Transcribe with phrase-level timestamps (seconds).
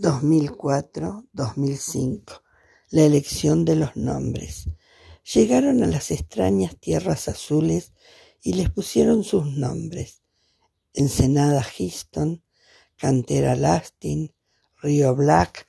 [0.00, 2.42] 2004-2005.
[2.90, 4.68] La elección de los nombres.
[5.32, 7.92] Llegaron a las extrañas tierras azules
[8.42, 10.22] y les pusieron sus nombres.
[10.94, 12.42] Ensenada Houston,
[12.96, 14.34] Cantera Lasting,
[14.82, 15.68] Río Black,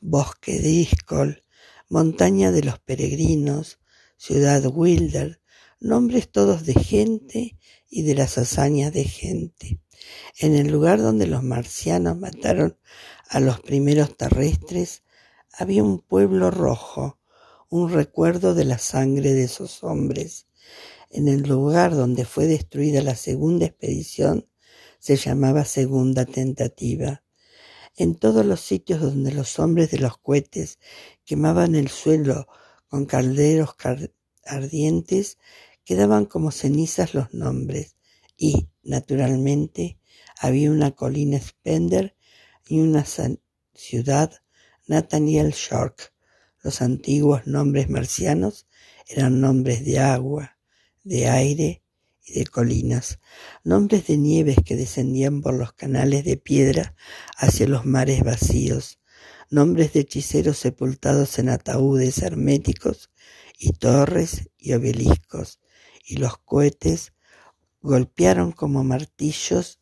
[0.00, 1.42] Bosque Discol,
[1.88, 3.78] Montaña de los Peregrinos,
[4.16, 5.40] Ciudad Wilder,
[5.80, 7.58] nombres todos de gente
[7.88, 9.80] y de las hazañas de gente.
[10.38, 12.78] En el lugar donde los marcianos mataron
[13.28, 15.02] a los primeros terrestres,
[15.52, 17.18] había un pueblo rojo,
[17.68, 20.46] un recuerdo de la sangre de esos hombres.
[21.10, 24.48] En el lugar donde fue destruida la segunda expedición
[24.98, 27.22] se llamaba Segunda Tentativa.
[27.96, 30.78] En todos los sitios donde los hombres de los cohetes
[31.24, 32.46] quemaban el suelo
[32.88, 33.76] con calderos
[34.44, 35.38] ardientes,
[35.86, 37.96] quedaban como cenizas los nombres
[38.36, 39.98] y, naturalmente,
[40.38, 42.16] había una colina Spender
[42.66, 43.06] y una
[43.72, 44.32] ciudad
[44.88, 46.12] Nathaniel Shark.
[46.62, 48.66] Los antiguos nombres marcianos
[49.06, 50.58] eran nombres de agua,
[51.04, 51.82] de aire
[52.24, 53.20] y de colinas,
[53.62, 56.96] nombres de nieves que descendían por los canales de piedra
[57.36, 58.98] hacia los mares vacíos,
[59.50, 63.10] nombres de hechiceros sepultados en ataúdes herméticos
[63.56, 65.60] y torres y obeliscos,
[66.04, 67.12] y los cohetes
[67.80, 69.80] golpearon como martillos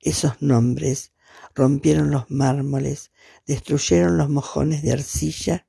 [0.00, 1.12] esos nombres,
[1.54, 3.10] rompieron los mármoles,
[3.46, 5.66] destruyeron los mojones de arcilla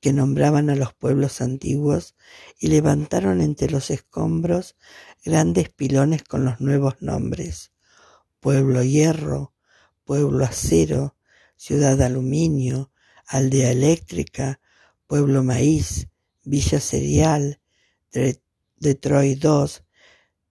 [0.00, 2.16] que nombraban a los pueblos antiguos
[2.58, 4.76] y levantaron entre los escombros
[5.24, 7.72] grandes pilones con los nuevos nombres.
[8.40, 9.52] Pueblo hierro,
[10.04, 11.16] pueblo acero,
[11.56, 12.90] ciudad aluminio,
[13.26, 14.60] aldea eléctrica,
[15.06, 16.08] pueblo maíz,
[16.42, 17.60] villa cereal,
[18.76, 19.84] Detroit 2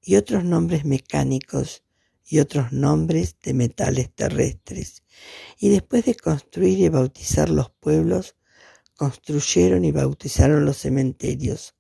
[0.02, 1.84] y otros nombres mecánicos
[2.26, 5.04] y otros nombres de metales terrestres.
[5.58, 8.36] Y después de construir y bautizar los pueblos,
[8.96, 11.76] construyeron y bautizaron los cementerios.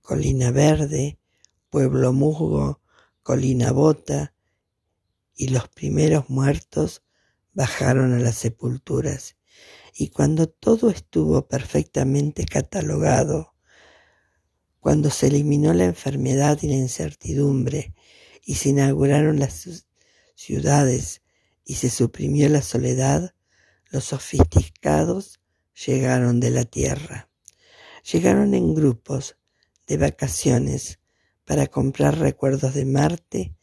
[0.00, 1.18] Colina Verde,
[1.70, 2.80] Pueblo Musgo,
[3.22, 4.34] Colina Bota,
[5.34, 7.02] y los primeros muertos
[7.54, 9.37] bajaron a las sepulturas.
[10.00, 13.56] Y cuando todo estuvo perfectamente catalogado,
[14.78, 17.94] cuando se eliminó la enfermedad y la incertidumbre,
[18.44, 19.84] y se inauguraron las
[20.36, 21.22] ciudades
[21.64, 23.34] y se suprimió la soledad,
[23.90, 25.40] los sofisticados
[25.74, 27.28] llegaron de la tierra.
[28.12, 29.36] Llegaron en grupos
[29.88, 31.00] de vacaciones
[31.44, 33.56] para comprar recuerdos de Marte,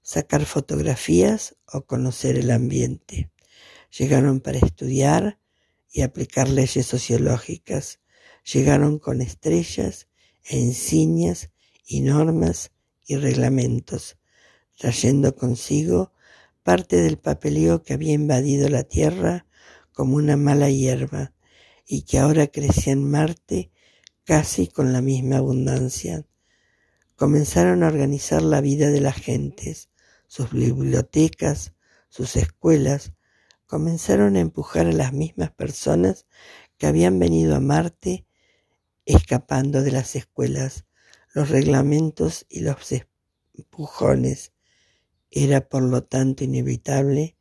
[0.00, 3.30] sacar fotografías o conocer el ambiente.
[3.90, 5.43] Llegaron para estudiar
[5.94, 8.00] y aplicar leyes sociológicas.
[8.52, 10.08] Llegaron con estrellas
[10.42, 11.52] e insignias
[11.86, 12.72] y normas
[13.06, 14.18] y reglamentos
[14.76, 16.12] trayendo consigo
[16.62, 19.46] parte del papeleo que había invadido la tierra
[19.92, 21.32] como una mala hierba
[21.86, 23.70] y que ahora crecía en Marte
[24.24, 26.26] casi con la misma abundancia.
[27.14, 29.90] Comenzaron a organizar la vida de las gentes,
[30.26, 31.74] sus bibliotecas,
[32.08, 33.12] sus escuelas,
[33.66, 36.26] comenzaron a empujar a las mismas personas
[36.78, 38.26] que habían venido a Marte
[39.04, 40.86] escapando de las escuelas,
[41.34, 42.94] los reglamentos y los
[43.54, 44.52] empujones
[45.30, 47.36] era por lo tanto inevitable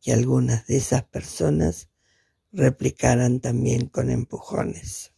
[0.00, 1.88] que algunas de esas personas
[2.52, 5.12] replicaran también con empujones.